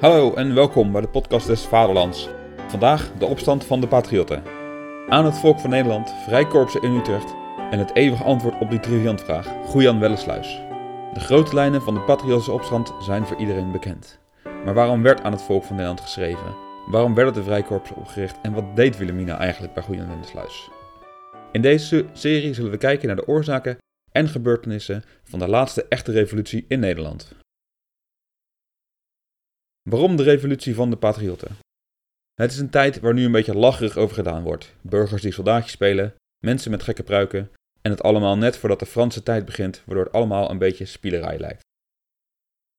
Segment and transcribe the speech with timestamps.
[0.00, 2.28] Hallo en welkom bij de podcast des Vaderlands.
[2.68, 4.42] Vandaag de opstand van de patriotten.
[5.08, 7.34] Aan het volk van Nederland, vrijkorpsen in Utrecht
[7.70, 10.60] en het eeuwige antwoord op die triviantvraag, Goejan Wellesluis.
[11.12, 14.18] De grote lijnen van de patriotische opstand zijn voor iedereen bekend.
[14.64, 16.56] Maar waarom werd aan het volk van Nederland geschreven?
[16.90, 20.70] Waarom werden de vrijkorpsen opgericht en wat deed Wilhelmina eigenlijk bij Goejan Wellesluis?
[21.52, 23.78] In deze serie zullen we kijken naar de oorzaken
[24.12, 27.45] en gebeurtenissen van de laatste echte revolutie in Nederland.
[29.90, 31.56] Waarom de revolutie van de patriotten?
[32.34, 34.74] Het is een tijd waar nu een beetje lacherig over gedaan wordt.
[34.80, 37.50] Burgers die soldaatjes spelen, mensen met gekke pruiken
[37.82, 41.38] en het allemaal net voordat de Franse tijd begint, waardoor het allemaal een beetje spielerij
[41.38, 41.60] lijkt.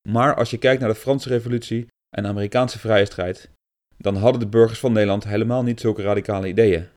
[0.09, 3.49] Maar als je kijkt naar de Franse revolutie en de Amerikaanse vrijheidsstrijd,
[3.97, 6.87] dan hadden de burgers van Nederland helemaal niet zulke radicale ideeën.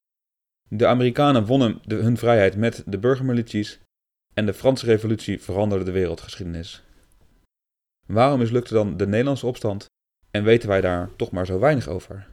[0.69, 3.81] De Amerikanen wonnen hun vrijheid met de burgermilities
[4.35, 6.83] en de Franse revolutie veranderde de wereldgeschiedenis.
[8.07, 9.89] Waarom mislukte dan de Nederlandse opstand
[10.31, 12.27] en weten wij daar toch maar zo weinig over?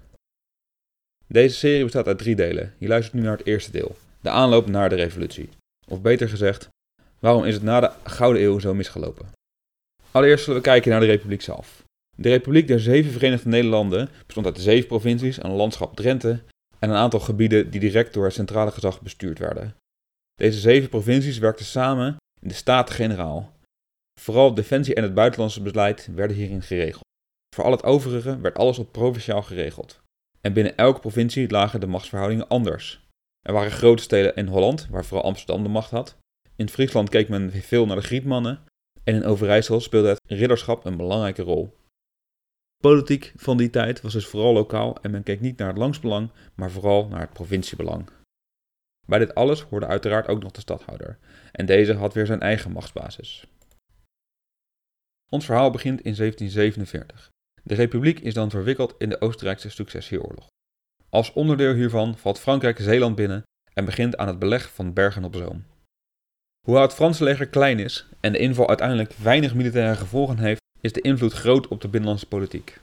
[1.28, 2.74] Deze serie bestaat uit drie delen.
[2.78, 5.50] Je luistert nu naar het eerste deel, de aanloop naar de revolutie.
[5.88, 6.70] Of beter gezegd,
[7.20, 9.32] waarom is het na de Gouden Eeuw zo misgelopen?
[10.12, 11.84] Allereerst zullen we kijken naar de republiek zelf.
[12.16, 16.40] De Republiek der Zeven Verenigde Nederlanden bestond uit zeven provincies, een landschap Drenthe
[16.80, 19.76] en een aantal gebieden die direct door het centrale gezag bestuurd werden.
[20.36, 23.52] Deze zeven provincies werkten samen in de Staten-Generaal.
[24.20, 27.06] Vooral defensie en het buitenlandse beleid werden hierin geregeld.
[27.58, 30.02] Voor al het overige werd alles op provinciaal geregeld.
[30.42, 33.08] En binnen elke provincie lagen de machtsverhoudingen anders.
[33.42, 36.18] Er waren grote steden in Holland, waar vooral Amsterdam de macht had.
[36.56, 38.60] In Friesland keek men veel naar de Grietmannen.
[39.04, 41.78] En in Overijssel speelde het ridderschap een belangrijke rol.
[42.78, 46.30] Politiek van die tijd was dus vooral lokaal en men keek niet naar het langsbelang,
[46.56, 48.10] maar vooral naar het provinciebelang.
[49.06, 51.18] Bij dit alles hoorde uiteraard ook nog de stadhouder,
[51.52, 53.48] en deze had weer zijn eigen machtsbasis.
[55.30, 57.36] Ons verhaal begint in 1747.
[57.68, 60.48] De republiek is dan verwikkeld in de Oostenrijkse successieoorlog.
[61.10, 65.36] Als onderdeel hiervan valt Frankrijk Zeeland binnen en begint aan het beleg van Bergen op
[65.36, 65.66] Zoom.
[66.66, 70.94] Hoewel het Franse leger klein is en de inval uiteindelijk weinig militaire gevolgen heeft, is
[70.94, 72.80] de invloed groot op de binnenlandse politiek.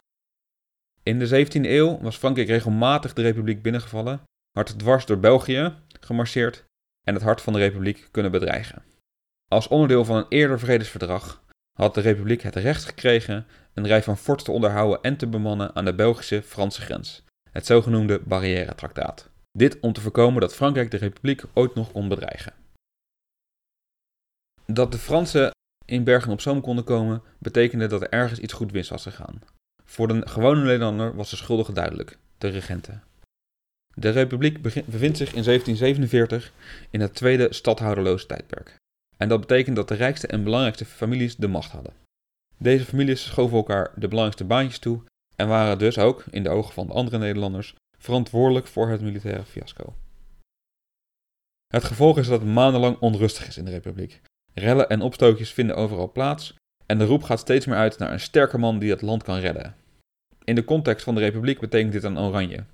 [1.02, 4.22] In de 17e eeuw was Frankrijk regelmatig de republiek binnengevallen,
[4.58, 6.64] had dwars door België gemarcheerd
[7.06, 8.82] en het hart van de republiek kunnen bedreigen.
[9.48, 11.43] Als onderdeel van een eerder vredesverdrag
[11.74, 15.74] had de republiek het recht gekregen een rij van forts te onderhouden en te bemannen
[15.74, 19.28] aan de Belgische-Franse grens, het zogenoemde Barrière-traktaat.
[19.58, 22.52] Dit om te voorkomen dat Frankrijk de republiek ooit nog kon bedreigen.
[24.66, 25.50] Dat de Fransen
[25.84, 29.42] in Bergen op Zoom konden komen, betekende dat er ergens iets goed mis was gegaan.
[29.84, 33.02] Voor de gewone Nederlander was de schuldige duidelijk, de regenten.
[33.94, 36.52] De republiek bevindt zich in 1747
[36.90, 38.76] in het tweede stadhouderloze tijdperk.
[39.16, 41.92] En dat betekent dat de rijkste en belangrijkste families de macht hadden.
[42.58, 45.02] Deze families schoven elkaar de belangrijkste baantjes toe
[45.36, 49.44] en waren dus ook, in de ogen van de andere Nederlanders, verantwoordelijk voor het militaire
[49.44, 49.94] fiasco.
[51.66, 54.20] Het gevolg is dat het maandenlang onrustig is in de republiek.
[54.52, 56.54] Rellen en opstootjes vinden overal plaats
[56.86, 59.38] en de roep gaat steeds meer uit naar een sterke man die het land kan
[59.38, 59.74] redden.
[60.44, 62.64] In de context van de republiek betekent dit een oranje.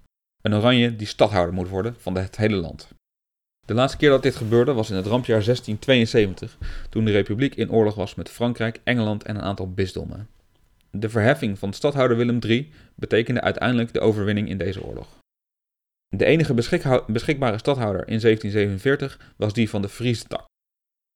[0.42, 2.88] Een oranje die stadhouder moet worden van het hele land.
[3.70, 6.58] De laatste keer dat dit gebeurde was in het rampjaar 1672,
[6.88, 10.28] toen de republiek in oorlog was met Frankrijk, Engeland en een aantal bisdommen.
[10.90, 15.08] De verheffing van stadhouder Willem III betekende uiteindelijk de overwinning in deze oorlog.
[16.08, 16.54] De enige
[17.06, 20.44] beschikbare stadhouder in 1747 was die van de Friese tak.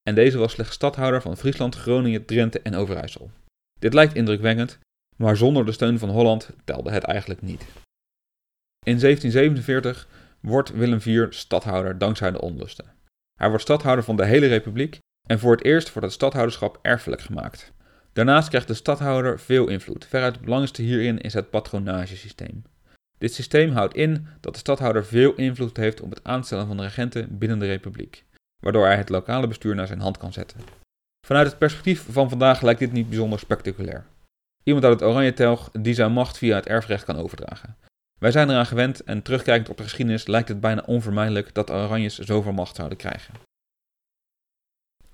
[0.03, 3.31] En deze was slechts stadhouder van Friesland, Groningen, Drenthe en Overijssel.
[3.81, 4.78] Dit lijkt indrukwekkend,
[5.16, 7.66] maar zonder de steun van Holland telde het eigenlijk niet.
[8.84, 10.09] In 1747
[10.44, 12.93] wordt Willem IV stadhouder dankzij de onlusten.
[13.34, 17.22] Hij wordt stadhouder van de hele republiek en voor het eerst wordt het stadhouderschap erfelijk
[17.22, 17.72] gemaakt.
[18.12, 20.06] Daarnaast krijgt de stadhouder veel invloed.
[20.06, 22.62] Veruit het belangrijkste hierin is het patronagesysteem.
[23.19, 27.38] Dit systeem houdt in dat de stadhouder veel invloed heeft op het aanstellen van regenten
[27.38, 28.25] binnen de republiek,
[28.62, 30.61] waardoor hij het lokale bestuur naar zijn hand kan zetten.
[31.26, 34.06] Vanuit het perspectief van vandaag lijkt dit niet bijzonder spectaculair.
[34.62, 37.76] Iemand uit het oranje telg die zijn macht via het erfrecht kan overdragen.
[38.19, 41.72] Wij zijn eraan gewend en terugkijkend op de geschiedenis lijkt het bijna onvermijdelijk dat de
[41.72, 43.34] Oranjes zoveel macht zouden krijgen.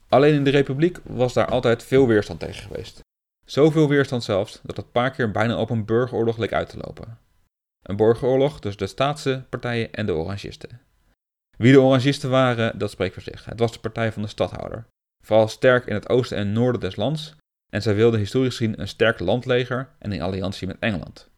[0.09, 3.01] Alleen in de Republiek was daar altijd veel weerstand tegen geweest.
[3.47, 7.19] Zoveel weerstand zelfs dat het paar keer bijna op een burgeroorlog leek uit te lopen.
[7.83, 10.81] Een burgeroorlog tussen de staatse partijen en de Orangisten.
[11.57, 13.45] Wie de Orangisten waren, dat spreekt voor zich.
[13.45, 14.87] Het was de partij van de stadhouder.
[15.25, 17.35] Vooral sterk in het oosten en noorden des lands,
[17.71, 21.30] en zij wilden historisch gezien een sterk landleger en in alliantie met Engeland.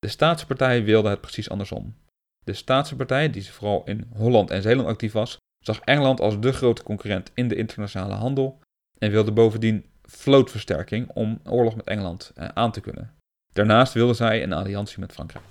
[0.00, 1.96] De Staatse partij wilde het precies andersom.
[2.44, 6.52] De Staatse partij, die vooral in Holland en Zeeland actief was, zag Engeland als de
[6.52, 8.60] grote concurrent in de internationale handel
[8.98, 13.14] en wilde bovendien vlootversterking om oorlog met Engeland eh, aan te kunnen.
[13.52, 15.44] Daarnaast wilden zij een alliantie met Frankrijk.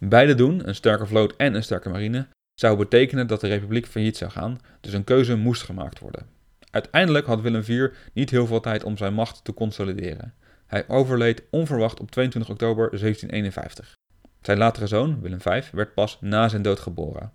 [0.00, 4.16] Beide doen, een sterke vloot en een sterke marine, zou betekenen dat de republiek failliet
[4.16, 6.28] zou gaan, dus een keuze moest gemaakt worden.
[6.70, 10.34] Uiteindelijk had Willem IV niet heel veel tijd om zijn macht te consolideren.
[10.66, 13.94] Hij overleed onverwacht op 22 oktober 1751.
[14.40, 17.32] Zijn latere zoon, Willem V, werd pas na zijn dood geboren.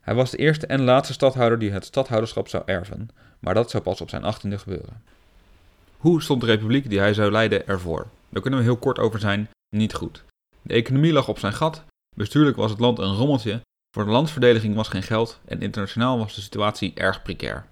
[0.00, 3.08] Hij was de eerste en laatste stadhouder die het stadhouderschap zou erven,
[3.38, 5.02] maar dat zou pas op zijn achttiende gebeuren.
[5.96, 8.06] Hoe stond de republiek die hij zou leiden ervoor?
[8.28, 10.24] Daar kunnen we heel kort over zijn, niet goed.
[10.62, 11.84] De economie lag op zijn gat,
[12.16, 13.60] bestuurlijk was het land een rommeltje,
[13.90, 17.66] voor de landsverdediging was geen geld en internationaal was de situatie erg precair.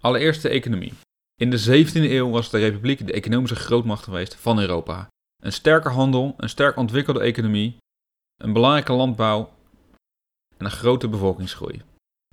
[0.00, 0.92] Allereerst de economie.
[1.40, 5.08] In de 17e eeuw was de republiek de economische grootmacht geweest van Europa.
[5.42, 7.76] Een sterke handel, een sterk ontwikkelde economie,
[8.36, 9.50] een belangrijke landbouw
[10.56, 11.82] en een grote bevolkingsgroei.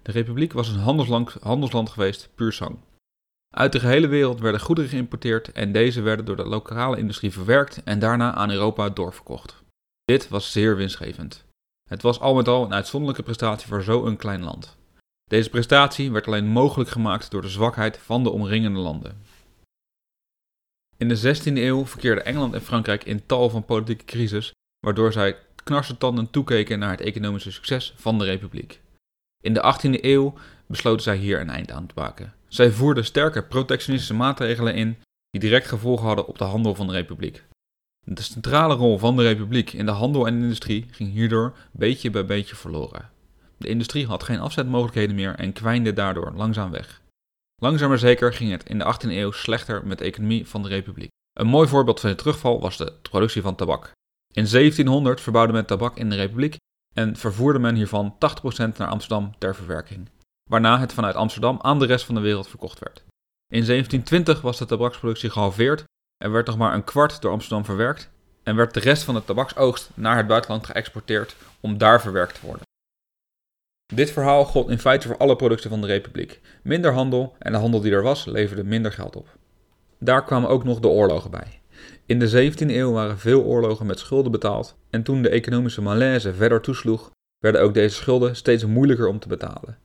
[0.01, 0.79] De republiek was een
[1.41, 2.77] handelsland, geweest, puur sang.
[3.55, 7.83] Uit de gehele wereld werden goederen geïmporteerd en deze werden door de lokale industrie verwerkt
[7.83, 9.63] en daarna aan Europa doorverkocht.
[10.03, 11.45] Dit was zeer winstgevend.
[11.89, 14.77] Het was al met al een uitzonderlijke prestatie voor zo'n klein land.
[15.27, 19.21] Deze prestatie werd alleen mogelijk gemaakt door de zwakheid van de omringende landen.
[20.97, 25.37] In de 16e eeuw verkeerden Engeland en Frankrijk in tal van politieke crisis, waardoor zij
[25.63, 28.81] knarsetanden toekeken naar het economische succes van de republiek.
[29.43, 30.33] In de 18e eeuw
[30.67, 32.33] besloten zij hier een eind aan te maken.
[32.47, 34.97] Zij voerden sterke protectionistische maatregelen in
[35.29, 37.43] die direct gevolgen hadden op de handel van de republiek.
[38.03, 42.25] De centrale rol van de republiek in de handel en industrie ging hierdoor beetje bij
[42.25, 43.09] beetje verloren.
[43.57, 47.01] De industrie had geen afzetmogelijkheden meer en kwijnde daardoor langzaam weg.
[47.61, 50.67] Langzaam maar zeker ging het in de 18e eeuw slechter met de economie van de
[50.67, 51.09] republiek.
[51.33, 53.91] Een mooi voorbeeld van de terugval was de productie van tabak.
[54.33, 56.55] In 1700 verbouwde men tabak in de republiek
[56.95, 58.17] en vervoerde men hiervan 80%
[58.77, 60.09] naar Amsterdam ter verwerking,
[60.49, 62.97] waarna het vanuit Amsterdam aan de rest van de wereld verkocht werd.
[63.53, 65.85] In 1720 was de tabaksproductie gehalveerd
[66.17, 68.09] er werd nog maar een kwart door Amsterdam verwerkt
[68.43, 72.45] en werd de rest van de tabaksoogst naar het buitenland geëxporteerd om daar verwerkt te
[72.45, 72.66] worden.
[73.93, 76.41] Dit verhaal gold in feite voor alle producten van de Republiek.
[76.63, 79.37] Minder handel en de handel die er was leverde minder geld op.
[79.99, 81.61] Daar kwamen ook nog de oorlogen bij.
[82.05, 86.33] In de 17e eeuw waren veel oorlogen met schulden betaald en toen de economische malaise
[86.33, 89.77] verder toesloeg, werden ook deze schulden steeds moeilijker om te betalen.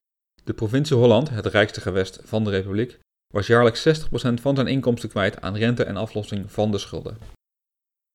[0.44, 2.98] De provincie Holland, het rijkste gewest van de Republiek,
[3.34, 4.08] was jaarlijks 60%
[4.40, 7.18] van zijn inkomsten kwijt aan rente en aflossing van de schulden.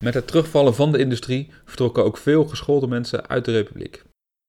[0.04, 4.04] Met het terugvallen van de industrie vertrokken ook veel geschoolde mensen uit de republiek.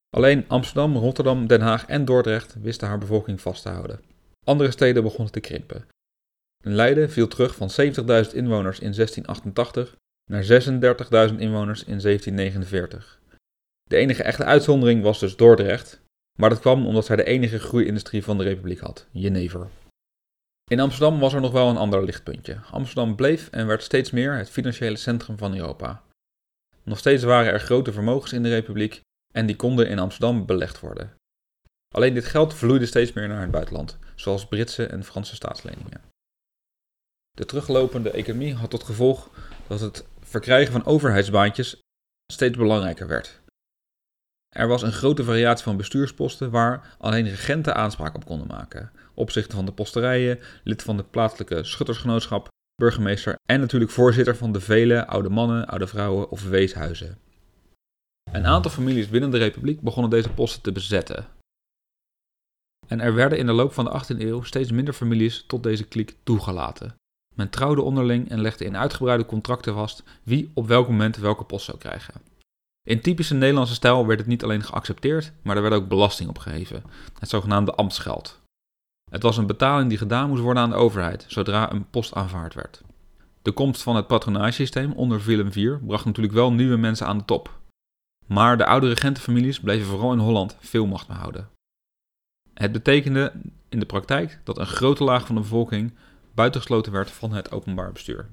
[0.10, 4.00] Alleen Amsterdam, Rotterdam, Den Haag en Dordrecht wisten haar bevolking vast te houden.
[4.46, 5.88] Andere steden begonnen te krimpen.
[6.64, 9.96] Leiden viel terug van 70.000 inwoners in 1688
[10.32, 10.44] naar
[11.32, 13.20] 36.000 inwoners in 1749.
[13.84, 16.02] De enige echte uitzondering was dus Dordrecht,
[16.40, 19.68] maar dat kwam omdat zij de enige groeiindustrie van de republiek had, jenever.
[20.72, 22.60] In Amsterdam was er nog wel een ander lichtpuntje.
[22.72, 26.04] Amsterdam bleef en werd steeds meer het financiële centrum van Europa.
[26.84, 29.02] Nog steeds waren er grote vermogens in de republiek
[29.34, 31.14] en die konden in Amsterdam belegd worden.
[31.96, 36.02] Alleen dit geld vloeide steeds meer naar het buitenland, zoals Britse en Franse staatsleningen.
[37.31, 39.30] De teruglopende economie had tot gevolg
[39.68, 41.80] dat het verkrijgen van overheidsbaantjes
[42.31, 43.42] steeds belangrijker werd.
[44.56, 48.92] Er was een grote variatie van bestuursposten waar alleen regenten aanspraak op konden maken.
[49.14, 54.62] Opzichter van de posterijen, lid van de plaatselijke schuttersgenootschap, burgemeester en natuurlijk voorzitter van de
[54.62, 57.18] vele oude mannen, oude vrouwen of weeshuizen.
[58.31, 61.28] Een aantal families binnen de republiek begonnen deze posten te bezetten.
[62.88, 65.83] En er werden in de loop van de 18e eeuw steeds minder families tot deze
[65.83, 66.95] kliek toegelaten.
[67.36, 71.66] Men trouwde onderling en legde in uitgebreide contracten vast wie op welk moment welke post
[71.66, 72.14] zou krijgen.
[72.88, 76.38] In typische Nederlandse stijl werd het niet alleen geaccepteerd, maar er werd ook belasting op
[76.38, 76.83] geheven,
[77.19, 78.40] het zogenaamde ambtsgeld.
[79.12, 82.54] Het was een betaling die gedaan moest worden aan de overheid, zodra een post aanvaard
[82.54, 82.81] werd.
[83.42, 87.26] De komst van het patronagesysteem onder Willem IV bracht natuurlijk wel nieuwe mensen aan de
[87.26, 87.58] top.
[88.30, 91.50] Maar de oude regentenfamilies bleven vooral in Holland veel macht behouden.
[92.54, 93.31] Het betekende
[93.69, 95.94] in de praktijk dat een grote laag van de bevolking
[96.33, 98.28] buitengesloten werd van het openbaar bestuur.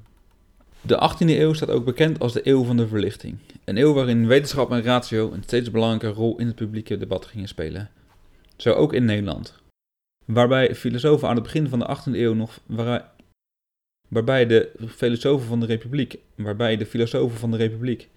[0.81, 3.39] De 18e eeuw staat ook bekend als de eeuw van de verlichting.
[3.65, 7.49] Een eeuw waarin wetenschap en ratio een steeds belangrijke rol in het publieke debat gingen
[7.49, 7.91] spelen.
[8.57, 9.55] Zo ook in Nederland.
[10.25, 12.61] Waarbij filosofen aan het begin van de 18e eeuw nog.
[14.09, 16.19] waarbij de filosofen van de Republiek.
[16.35, 18.09] Waarbij de filosofen van de Republiek.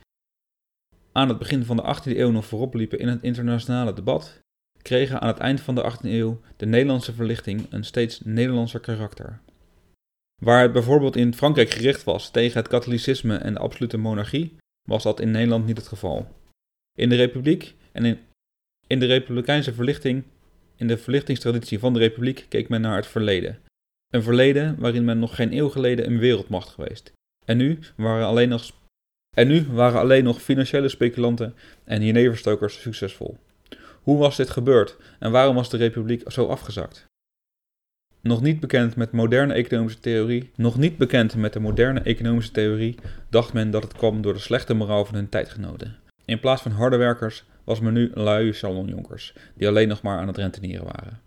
[1.12, 4.40] Aan het begin van de 18e eeuw nog voorop liepen in het internationale debat.
[4.82, 9.40] kregen aan het eind van de 18e eeuw de Nederlandse verlichting een steeds Nederlandser karakter.
[10.42, 14.56] Waar het bijvoorbeeld in Frankrijk gericht was tegen het katholicisme en de absolute monarchie,
[14.88, 16.28] was dat in Nederland niet het geval.
[16.98, 18.20] In de Republiek en in,
[18.88, 20.24] in de Republikeinse verlichting,
[20.76, 23.60] in de verlichtingstraditie van de Republiek, keek men naar het verleden.
[24.08, 27.12] Een verleden waarin men nog geen eeuw geleden een wereldmacht geweest.
[27.46, 28.72] En nu waren alleen nog,
[29.36, 33.38] en nu waren alleen nog financiële speculanten en jeneverstokers succesvol.
[34.02, 37.06] Hoe was dit gebeurd en waarom was de republiek zo afgezakt?
[38.22, 42.96] Nog niet bekend met moderne economische theorie, nog niet bekend met de moderne economische theorie,
[43.30, 45.96] dacht men dat het kwam door de slechte moraal van hun tijdgenoten.
[46.26, 50.28] In plaats van harde werkers was men nu lui salonjonkers, die alleen nog maar aan
[50.28, 51.22] het rentenieren waren.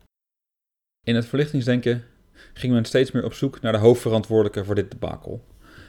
[1.07, 2.05] In het verlichtingsdenken
[2.55, 5.45] ging men steeds meer op zoek naar de hoofdverantwoordelijke voor dit debakel.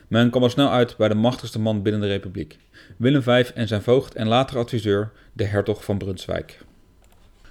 [0.08, 2.58] Men kwam al snel uit bij de machtigste man binnen de republiek,
[2.98, 6.66] Willem V en zijn voogd en later adviseur, de hertog van Brunswijk.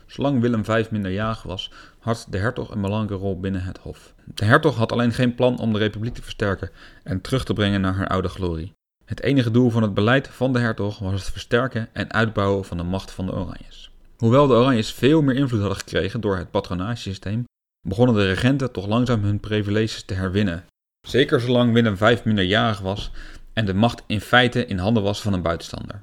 [0.06, 4.14] Zolang Willem V minderjarig was, had de hertog een belangrijke rol binnen het hof.
[4.24, 6.70] De hertog had alleen geen plan om de republiek te versterken
[7.02, 8.72] en terug te brengen naar haar oude glorie.
[9.04, 12.76] Het enige doel van het beleid van de hertog was het versterken en uitbouwen van
[12.76, 13.90] de macht van de Oranjes.
[14.16, 17.44] Hoewel de Oranjes veel meer invloed hadden gekregen door het patronagesysteem,
[17.88, 20.64] begonnen de regenten toch langzaam hun privileges te herwinnen.
[21.08, 23.10] Zeker zolang Willem V minderjarig was
[23.52, 26.02] en de macht in feite in handen was van een buitenstander.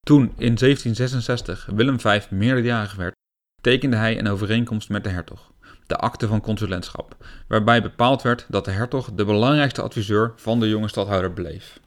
[0.00, 3.14] Toen in 1766 Willem V meerderjarig werd,
[3.60, 5.52] tekende hij een overeenkomst met de hertog,
[5.86, 7.16] de akte van consulentschap,
[7.48, 11.80] waarbij bepaald werd dat de hertog de belangrijkste adviseur van de jonge stadhouder bleef.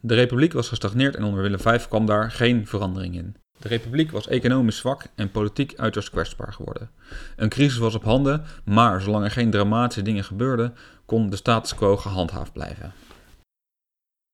[0.00, 3.36] De republiek was gestagneerd en onder Willem V kwam daar geen verandering in.
[3.60, 6.90] De republiek was economisch zwak en politiek uiterst kwetsbaar geworden.
[7.36, 10.74] Een crisis was op handen, maar zolang er geen dramatische dingen gebeurden,
[11.04, 12.92] kon de status quo gehandhaafd blijven.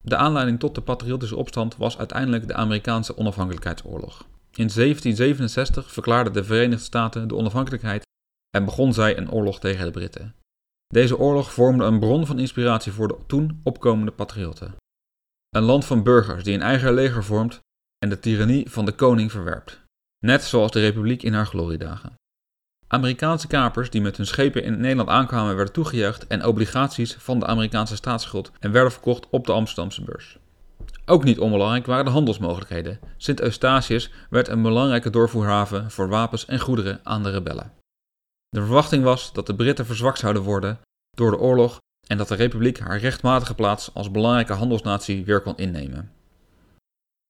[0.05, 4.21] De aanleiding tot de patriotische opstand was uiteindelijk de Amerikaanse onafhankelijkheidsoorlog.
[4.53, 8.05] In 1767 verklaarden de Verenigde Staten de onafhankelijkheid
[8.57, 10.35] en begon zij een oorlog tegen de Britten.
[10.87, 14.75] Deze oorlog vormde een bron van inspiratie voor de toen opkomende patriotten.
[15.57, 17.61] Een land van burgers die een eigen leger vormt
[17.99, 19.81] en de tirannie van de koning verwerpt.
[20.25, 22.13] Net zoals de republiek in haar gloriedagen.
[22.89, 27.47] Amerikaanse kapers die met hun schepen in Nederland aankwamen werden toegejuicht en obligaties van de
[27.47, 30.39] Amerikaanse staatsschuld en werden verkocht op de Amsterdamse beurs.
[31.07, 32.99] Ook niet onbelangrijk waren de handelsmogelijkheden.
[33.17, 37.73] Sint Eustatius werd een belangrijke doorvoerhaven voor wapens en goederen aan de rebellen.
[38.49, 40.79] De verwachting was dat de Britten verzwakt zouden worden
[41.11, 45.57] door de oorlog en dat de Republiek haar rechtmatige plaats als belangrijke handelsnatie weer kon
[45.57, 46.13] innemen.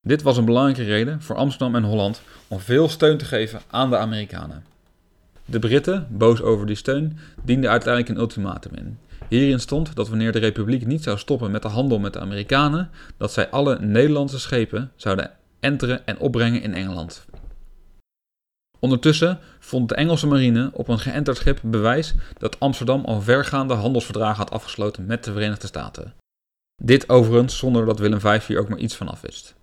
[0.06, 3.90] Dit was een belangrijke reden voor Amsterdam en Holland om veel steun te geven aan
[3.90, 4.64] de Amerikanen.
[5.44, 8.98] De Britten, boos over die steun, dienden uiteindelijk een ultimatum in.
[9.28, 12.90] Hierin stond dat wanneer de Republiek niet zou stoppen met de handel met de Amerikanen,
[13.16, 17.24] dat zij alle Nederlandse schepen zouden enteren en opbrengen in Engeland.
[18.78, 24.36] Ondertussen vond de Engelse marine op een geënterd schip bewijs dat Amsterdam al vergaande handelsverdragen
[24.36, 26.14] had afgesloten met de Verenigde Staten.
[26.82, 29.54] Dit overigens zonder dat Willem V hier ook maar iets van afwist.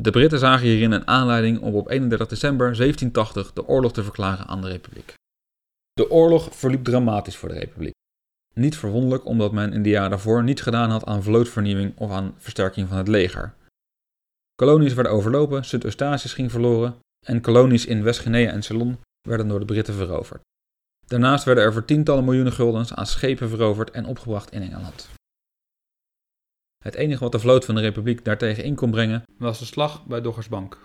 [0.00, 4.46] De Britten zagen hierin een aanleiding om op 31 december 1780 de oorlog te verklaren
[4.46, 5.14] aan de Republiek.
[5.92, 7.94] De oorlog verliep dramatisch voor de Republiek.
[8.54, 12.34] Niet verwonderlijk omdat men in de jaren daarvoor niets gedaan had aan vlootvernieuwing of aan
[12.36, 13.54] versterking van het leger.
[14.54, 19.58] Kolonies werden overlopen, Sint Eustatius ging verloren en kolonies in West-Guinea en Ceylon werden door
[19.58, 20.40] de Britten veroverd.
[21.06, 25.08] Daarnaast werden er voor tientallen miljoenen guldens aan schepen veroverd en opgebracht in Engeland.
[26.84, 30.06] Het enige wat de vloot van de Republiek daartegen in kon brengen was de slag
[30.06, 30.78] bij Doggersbank.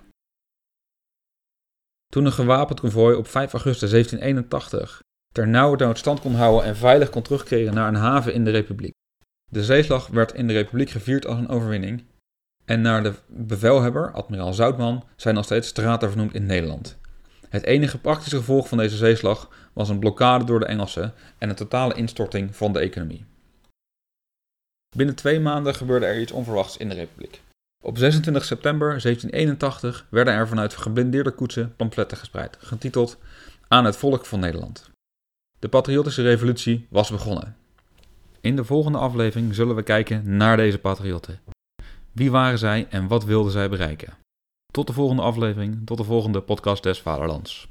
[2.05, 5.01] Toen een gewapend konvooi op 5 augustus 1781
[5.33, 8.93] ter nauwernood stand kon houden en veilig kon terugkeren naar een haven in de Republiek.
[9.51, 12.03] De zeeslag werd in de Republiek gevierd als een overwinning
[12.65, 16.97] en naar de bevelhebber, admiraal Zoutman, zijn nog steeds straten vernoemd in Nederland.
[17.49, 21.55] Het enige praktische gevolg van deze zeeslag was een blokkade door de Engelsen en een
[21.55, 23.25] totale instorting van de economie.
[24.93, 27.41] Binnen twee maanden gebeurde er iets onverwachts in de Republiek.
[27.83, 33.17] Op 26 september 1781 werden er vanuit geblindeerde koetsen pamfletten gespreid, getiteld
[33.67, 34.89] Aan het volk van Nederland.
[35.59, 37.55] De patriotische revolutie was begonnen.
[38.41, 41.39] In de volgende aflevering zullen we kijken naar deze patriotten.
[42.11, 44.13] Wie waren zij en wat wilden zij bereiken?
[44.71, 47.67] Tot de volgende aflevering, tot de volgende podcast des Vaderlands.